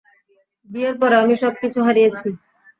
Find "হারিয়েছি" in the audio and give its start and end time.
1.85-2.27